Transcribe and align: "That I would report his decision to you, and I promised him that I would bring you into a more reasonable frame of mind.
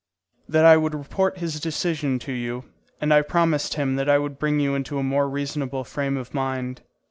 "That 0.49 0.65
I 0.65 0.77
would 0.77 0.95
report 0.95 1.37
his 1.37 1.59
decision 1.59 2.17
to 2.25 2.31
you, 2.31 2.65
and 2.99 3.13
I 3.13 3.21
promised 3.21 3.75
him 3.75 3.97
that 3.97 4.09
I 4.09 4.17
would 4.17 4.39
bring 4.39 4.59
you 4.59 4.73
into 4.73 4.97
a 4.97 5.03
more 5.03 5.29
reasonable 5.29 5.83
frame 5.83 6.17
of 6.17 6.33
mind. 6.33 6.81